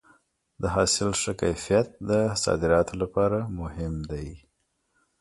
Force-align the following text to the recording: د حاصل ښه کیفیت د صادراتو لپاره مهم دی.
د 0.61 0.63
حاصل 0.75 1.09
ښه 1.21 1.31
کیفیت 1.41 1.87
د 2.09 2.11
صادراتو 2.43 2.93
لپاره 3.03 3.39
مهم 3.59 3.93
دی. 4.11 4.27